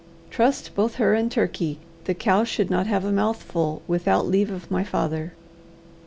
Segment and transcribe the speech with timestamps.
[0.31, 4.71] Trust both her and Turkey, the cow should not have a mouthful without leave of
[4.71, 5.33] my father.